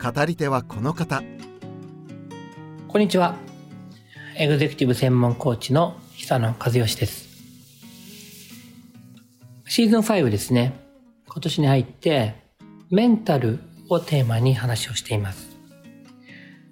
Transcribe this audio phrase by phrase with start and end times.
[0.00, 1.24] 語り手はこの方。
[2.86, 3.34] こんにちは。
[4.36, 7.26] エグゼクティブ専門コーチの久野和義です。
[9.66, 10.78] シーズン5ですね。
[11.26, 12.36] 今年に入って
[12.92, 13.58] メンタル
[13.88, 15.56] をテーマに話をしています。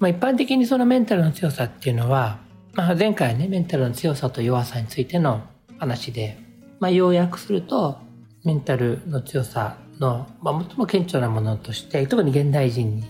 [0.00, 2.40] まあ、一般的にそのメンタルの強さっていうのは、
[2.72, 5.42] まあ、前回ねメンタルの強さと弱さについての
[5.78, 6.38] 話で、
[6.80, 8.00] まあ、要約すると
[8.42, 13.04] メンタルの強さの、まあ、最も顕著なものとして、特に現代人に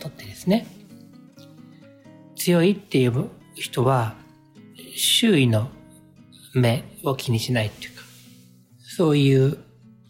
[0.00, 0.66] とってですね、
[2.34, 4.14] 強いっていう人は、
[4.94, 5.68] 周囲の
[6.54, 8.02] 目を気にしないっていうか、
[8.78, 9.58] そういう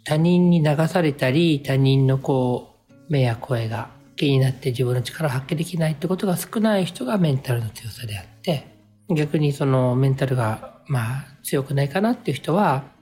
[0.04, 8.66] 他人に流されたり、他人のこう、目や声が気になって自分の力を発揮できないってことが少ない人がメンタルの強さであって、
[9.14, 12.95] 逆にそのメンタルがまあ強くないかなっていう人は、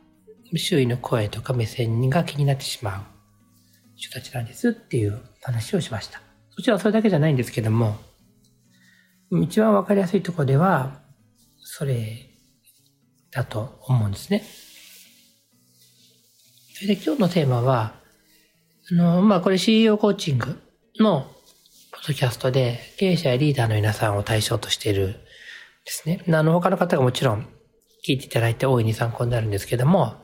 [0.58, 3.00] 周囲の声とか目線が気になってしまう
[3.96, 6.20] 人たちなんですっていう話をしました。
[6.56, 7.96] もちろんそれだけじゃないんですけども、
[9.42, 11.00] 一番わかりやすいところでは、
[11.58, 12.30] それ
[13.30, 14.44] だと思うんですね。
[16.74, 17.94] それで今日のテーマは、
[18.90, 20.60] あの、まあ、これ CEO コーチング
[21.00, 21.22] の
[21.90, 25.16] ポッドキャストで経営者やリーダーの皆さんを対象としている
[25.84, 26.22] ですね。
[26.28, 27.48] あの、他の方がもちろん
[28.06, 30.23] 聞いていただいて大いに参考になるんですけども、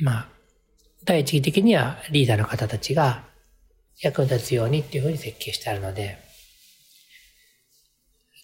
[0.00, 0.28] まあ、
[1.04, 3.24] 第一義的にはリーダーの方たちが
[4.00, 6.18] 役に立つようにっていうふうに設計してあるので、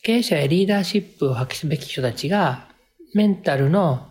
[0.03, 2.69] 経営者やリーダーシップを発揮すべき人たちが
[3.15, 4.11] メンタルの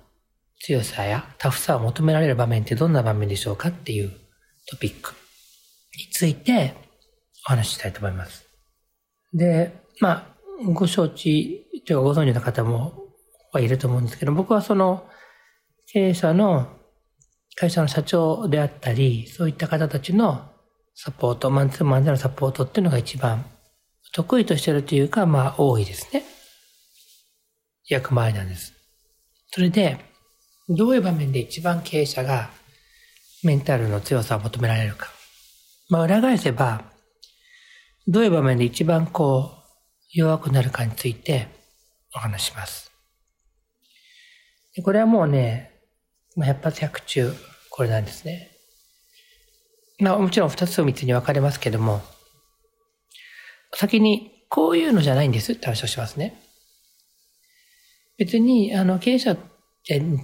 [0.60, 4.12] 強さやタフさを求められる場面ってどんな場面でしょうかっていう
[4.70, 5.14] トピック
[5.98, 6.74] について
[7.46, 8.48] お話ししたいと思います。
[9.34, 10.36] で、まあ、
[10.72, 12.94] ご承知というかご存知の方も
[13.52, 15.06] はいると思うんですけど、僕はその
[15.88, 16.70] 経営者の
[17.56, 20.50] 会社の社長であったり、そういった方たちの
[20.96, 23.46] サポート、マンツーマンでのサポートっていうのが一番
[24.14, 26.24] 得意としてるというか、まあ多いですね。
[27.90, 28.74] 役回りなんです。
[29.52, 29.98] それで、
[30.70, 32.50] どういう場面で一番経営者が
[33.44, 35.12] メンタルの強さを求められるか。
[35.90, 36.84] まあ裏返せば、
[38.08, 39.64] どういう場面で一番こう
[40.12, 41.48] 弱くなるかについて
[42.16, 42.92] お話します。
[44.84, 45.73] これはもうね、
[46.36, 47.34] まあ、百発百中、
[47.70, 48.52] これなんですね。
[50.00, 52.02] まあ、もちろん二つと三つに分かれますけども、
[53.74, 56.42] 先にこういうのじゃないんですって話をしますね。
[58.18, 59.36] 別に、あの、経営者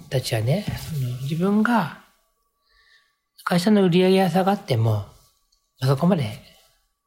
[0.08, 2.04] たちはね、その自分が
[3.44, 5.06] 会社の売り上げが下がっても、
[5.82, 6.40] そこまで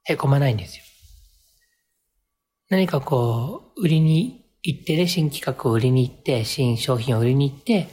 [0.06, 0.84] 凹まないんですよ。
[2.70, 7.88] 何かこう、売りに行ってね、新企画を売りに行って、新商品を売りに行って、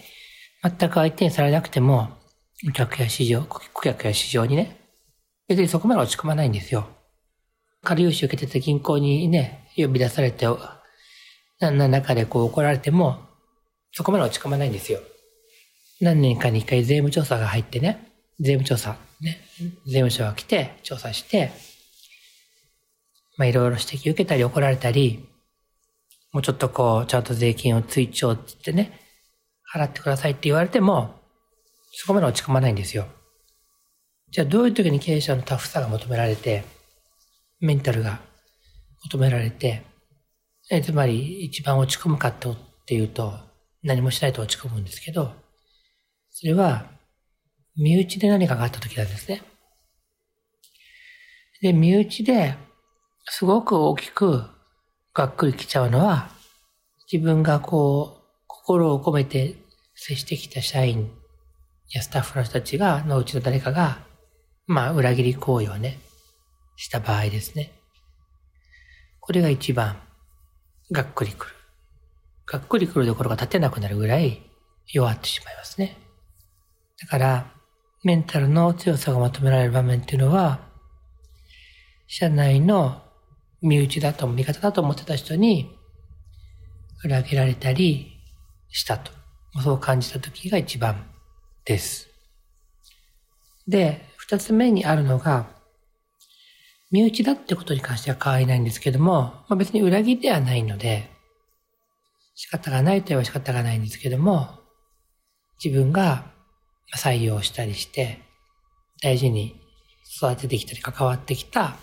[0.63, 2.11] 全く相手にされなくても、
[2.69, 4.77] お客や市場、顧客や市場にね、
[5.49, 6.87] 別にそこまで落ち込まないんですよ。
[7.83, 10.47] 仮融資受けてた銀行にね、呼び出されて、
[11.61, 13.19] 何の中でこう怒られても、
[13.93, 15.01] そこまで落ち込まないんですよ。
[16.01, 19.41] 何年かに一回税務調査が入ってね、税務調査、ね、
[19.87, 21.53] 税務署が来て調査して、
[23.37, 25.27] まあいろいろ指摘受けたり怒られたり、
[26.33, 29.01] もうちょっとこう、ちゃんと税金を追徴って言ってね、
[29.75, 31.15] 払ってくださいって言われても、
[31.93, 33.07] そこまで落ち込まないんですよ。
[34.31, 36.65] じゃあどういう時に経営者のタフさが求められて、
[37.61, 38.21] メンタルが
[39.05, 39.83] 求められて、
[40.71, 42.35] えつまり一番落ち込むかっ
[42.87, 43.33] ていうと、
[43.83, 45.33] 何もしないと落ち込むんですけど、
[46.31, 46.87] それは、
[47.77, 49.43] 身内で何かがあった時なんですね。
[51.61, 52.57] で、身内で
[53.27, 54.45] すごく大きく
[55.13, 56.31] がっくりきちゃうのは、
[57.11, 58.20] 自分がこう、
[58.71, 59.57] 心を込めて
[59.97, 61.11] 接してきた社員
[61.91, 63.99] やスタッフの人たちが、のうちの誰かが、
[64.69, 65.99] まあ、裏切り行為をね、
[66.77, 67.73] した場合ですね。
[69.19, 69.97] これが一番、
[70.93, 71.55] がっくりくる。
[72.47, 74.41] がっくりくるところが立てなくなるぐらい
[74.87, 75.97] 弱ってしまいますね。
[77.01, 77.53] だから、
[78.05, 80.61] メンタルの強さが求められる場面っていうのは、
[82.07, 83.03] 社内の
[83.63, 85.77] 身内だと、味方だと思ってた人に
[87.03, 88.20] 裏切られたり、
[88.71, 89.13] したと。
[89.63, 91.07] そう感じた時が一番
[91.65, 92.09] です。
[93.67, 95.47] で、二つ目にあるのが、
[96.91, 101.11] 身内だってことに関しては変わりないんですけども、まあ、別に裏切りではないので、
[102.35, 104.61] 仕方がないといえば仕方がないんですけども、
[105.63, 106.25] 自分が
[106.97, 108.21] 採用したりして、
[109.03, 109.61] 大事に
[110.17, 111.77] 育ててきたり関わってきた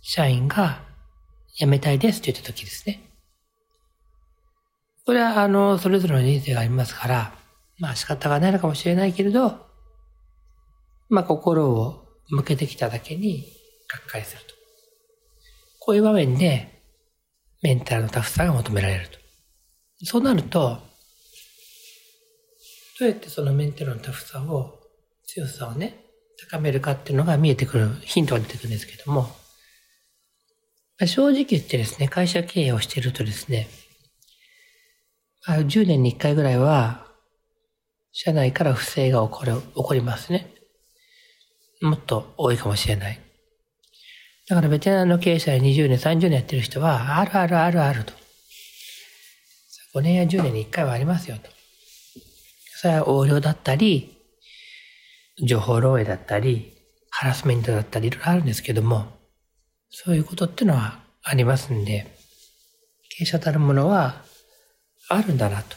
[0.00, 0.80] 社員が
[1.54, 3.05] 辞めたいですって言った時ですね。
[5.06, 7.32] これは、あの、それぞれの人生がありますから、
[7.78, 9.64] まあ仕方がないのかもしれないけれど、
[11.08, 13.46] まあ心を向けてきただけに、
[13.88, 14.54] がっかりすると。
[15.78, 16.82] こういう場面で、
[17.62, 19.18] メンタルのタフさが求められると。
[20.04, 20.80] そうなると、
[22.98, 24.80] どうやってそのメンタルのタフさを、
[25.24, 26.04] 強さをね、
[26.50, 29.30] 高めるかっていうのが見えてくる、ヒントが出てくるんですけども、
[31.06, 33.68] 正直言ってですね、会社経営をしているとですね、
[35.46, 37.06] 10年に1回ぐらいは、
[38.12, 40.52] 社内から不正が起こる、起こりますね。
[41.80, 43.20] もっと多いかもしれない。
[44.48, 48.12] だからベテランの経営者で20年、30年やってる人は、あるあるあるあると。
[49.94, 51.48] 5年や10年に1回はありますよと。
[52.74, 54.16] それは横領だったり、
[55.42, 56.76] 情報漏洩だったり、
[57.10, 59.06] ハラスメントだったり、いろいろあるんですけども、
[59.90, 62.16] そういうことってのはありますんで、
[63.10, 64.22] 経営者たるものは
[65.08, 65.76] あるんだなと。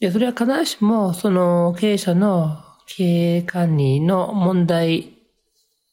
[0.00, 5.12] で、それは必ずしも、その経営者の経営管理の問題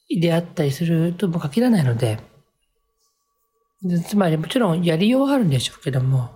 [0.10, 2.20] であったりするとも限らないので、
[4.06, 6.30] つまりもちろんやりようはあるんでしょうけども、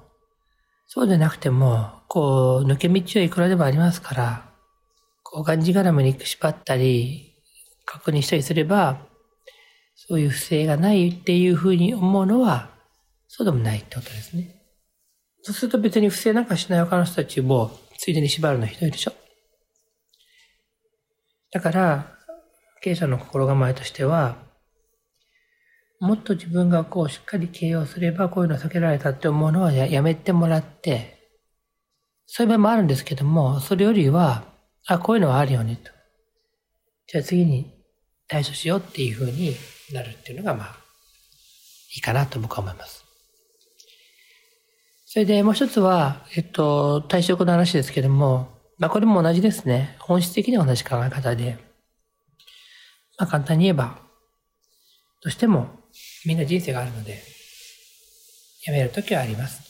[0.88, 4.46] そうでなくても、こう、抜け道はいくらでもありますから、
[5.24, 7.34] こう、がんじがらめに縛ったり、
[7.86, 9.00] 確認したりすれば、
[9.96, 12.70] そういう不正がないっていうふうに思うのは、
[13.28, 14.61] そうでもないってことですね。
[15.44, 19.14] そうすると別に不正なんかしない他の人たちも、ついでに縛るのひどいでしょ？
[21.52, 22.18] だから、
[22.82, 24.38] 経営者の心構えとしては、
[26.00, 31.20] もっと自分がこうしっかり経営をすればこういうの避けられたって思うのはややめてもらって、
[32.26, 34.46] そういう場合もあるんですけども、それよりは、
[34.88, 35.92] あ、こういうのはあるよねと。
[37.08, 37.72] じゃあ次に
[38.28, 39.56] 対処しようっていうふうに
[39.94, 40.76] なるっていうのが、まあ、
[41.96, 43.01] いいかなと僕は思います。
[45.14, 48.48] それでもう一つは、えっと、退職の話ですけども、
[48.78, 49.98] まあこれも同じですね。
[50.00, 51.58] 本質的には同じ考え方で、
[53.20, 53.98] まあ簡単に言えば、
[55.22, 55.68] どうしても
[56.26, 57.22] みんな人生があるので、
[58.64, 59.62] 辞めるときはあります。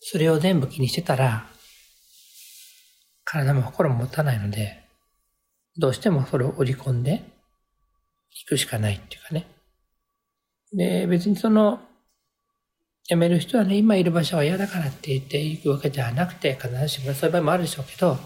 [0.00, 1.46] それを全部気にしてたら、
[3.22, 4.82] 体も心も持たないので、
[5.76, 7.22] どうしてもそれを織り込んで
[8.42, 9.46] いくしかないっていうかね。
[10.72, 11.80] で、別にその、
[13.06, 18.18] 辞める人はね、今いる場所は嫌だからって言っていくわけではなくて、必ずしもそういう場合もあるでしょうけど、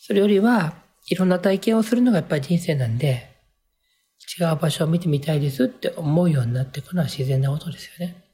[0.00, 0.74] それよりは、
[1.08, 3.36] いろんな体験をするのがやっぱり人生なんで、
[4.38, 8.24] 違う場所を見てみたいですって思うようになっていくのは自然なことですよね。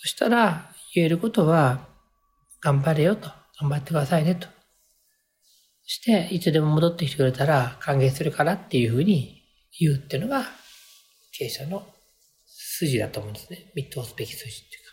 [0.00, 1.88] そしたら、言えることは、
[2.60, 3.30] 頑張れよと、
[3.60, 4.48] 頑張ってくださいねと。
[5.86, 9.42] して、いつでも戻ってきてくれたら歓迎するからっていうふうに
[9.80, 10.44] 言うっていうのが、
[11.32, 11.86] 経営者の
[12.78, 13.72] 筋だと思うんですね。
[13.74, 14.84] 見通すべき筋っていう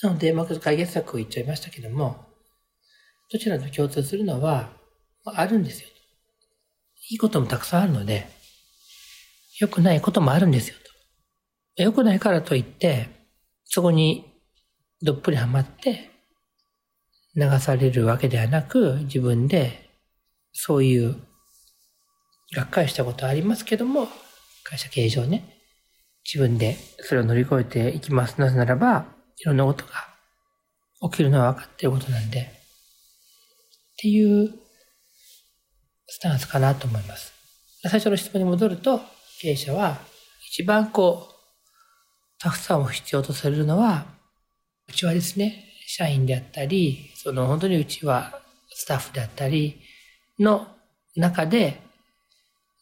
[0.00, 0.08] か。
[0.08, 2.26] なので、まず解決策を言っちゃいましたけども、
[3.30, 4.72] どちらと共通するのは、
[5.24, 5.88] あるんですよ。
[7.10, 8.26] いいこともたくさんあるので、
[9.60, 10.76] 良くないこともあるんですよ
[11.76, 11.82] と。
[11.82, 13.08] 良くないからといって、
[13.64, 14.24] そこに
[15.02, 16.10] どっぷりはまって
[17.36, 19.90] 流されるわけではなく、自分で
[20.52, 21.16] そういう
[22.54, 24.08] がっかりしたことありますけども、
[24.64, 25.53] 会社経営上ね、
[26.24, 28.40] 自分でそれを乗り越えていきます。
[28.40, 29.06] なぜならば、
[29.38, 29.92] いろんなことが
[31.10, 34.54] 起きるのは分かっていることなんで、っていう
[36.06, 37.32] スタンスかなと思います。
[37.82, 39.00] 最初の質問に戻ると、
[39.40, 39.98] 経営者は
[40.48, 41.34] 一番こう、
[42.40, 44.06] たくさんを必要とされるのは、
[44.88, 48.40] うちはですね、社員であったり、その本当にうちは
[48.70, 49.80] スタッフであったり
[50.38, 50.66] の
[51.16, 51.80] 中で、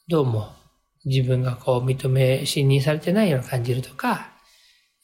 [0.08, 0.61] どうも
[1.04, 4.32] 自分がこう認め、信任されてないような感じるとか、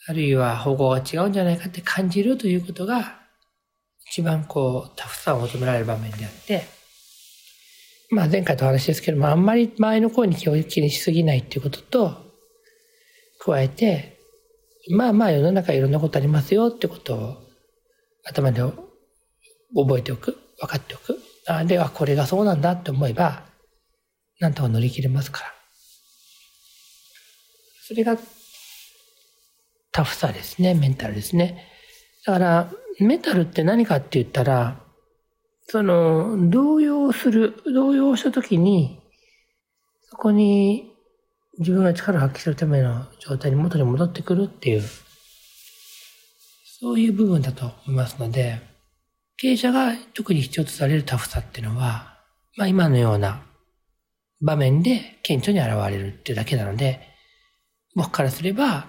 [0.07, 3.19] あるいは方向が違うんじゃないかって感じるということが、
[4.11, 6.65] 一番こう、タフさを求められる場面であって、
[8.11, 12.29] まあ前回と話ですけども、あんまり周りの声に気を気にしすぎないっていうことと、
[13.41, 14.19] 加えて、
[14.91, 17.37] まあまあ世の中いろんなことありますよってことを
[18.25, 21.19] 頭で覚えておく、分かっておく。
[21.47, 23.45] あではこれがそうなんだって思えば、
[24.41, 25.58] なんとか乗り切れますから。
[27.89, 28.19] それが
[29.93, 31.65] タフさですね、メンタルですね。
[32.27, 34.79] だから、メタルって何かって言ったら、
[35.69, 39.01] その、動揺する、動揺した時に、
[40.03, 40.93] そこに
[41.61, 44.83] 自分が力を発揮するための状態に元に戻ってくるっていう、
[46.79, 48.61] そういう部分だと思いますので、
[49.39, 52.19] 経営者が特に必要とされるタフさっていうのは、
[52.59, 53.47] まあ今のような
[54.43, 57.17] 場面で顕著に現れるっていうだけなので、
[57.99, 58.87] 僕からすれば、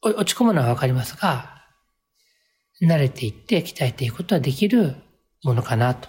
[0.00, 1.62] 落ち込むのはわかりますが、
[2.80, 4.96] 慣れていって鍛えていくことはできる
[5.44, 6.08] ものかなと、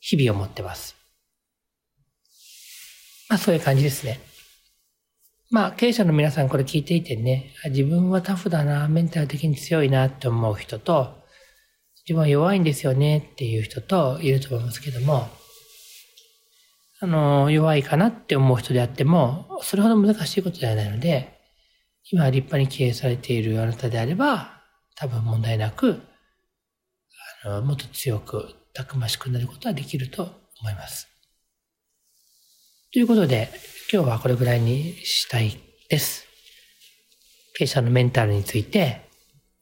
[0.00, 0.96] 日々思ってます。
[3.28, 4.18] まあそういう感じですね。
[5.52, 11.22] まあ経営者の皆さんこれ聞いていてね、自分はタフだな、メンタル的に強いなって思う人と、
[12.04, 15.30] 自分は弱いんですよねっていう人といると思いますけども、
[17.02, 21.40] あの、弱いかなって思う人であっても、それほど難しいことではないので、
[22.12, 24.62] 今立派に経営されているあなたであれば、
[24.94, 26.00] 多分問題なく、
[27.42, 30.30] あの、もっと強く、たくましくなることはできると
[30.60, 31.08] 思います。
[32.92, 33.50] ということで、
[33.92, 36.28] 今日はこれぐらいにしたいです。
[37.58, 39.08] 経営者のメンタルについて、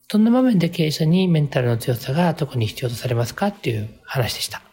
[0.08, 4.69] どんな場面で経営者にメンタルの強さが特に必要とされますかっていう話でした。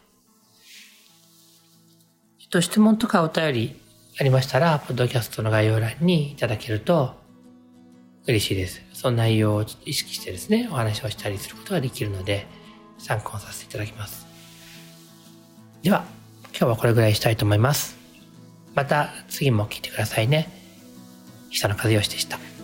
[2.50, 3.82] と、質問とかお便り
[4.20, 7.16] ありましたら、ポッドキャストの概要欄にいただけると
[8.26, 8.82] 嬉しいです。
[8.94, 12.48] その内容を意識してですね、お話をしたりすることができるので、
[12.98, 14.26] 参考させていただきます。
[15.84, 16.06] では、
[16.52, 17.98] 今日はこれぐらいしたいと思います。
[18.74, 20.50] また次も聞いてくださいね。
[21.50, 22.57] 久野和義でした。